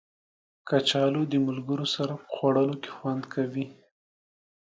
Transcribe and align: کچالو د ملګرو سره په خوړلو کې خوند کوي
کچالو 0.67 1.21
د 1.31 1.33
ملګرو 1.47 1.87
سره 1.95 2.13
په 2.21 2.27
خوړلو 2.35 2.75
کې 2.81 2.89
خوند 2.95 3.23
کوي 3.33 3.65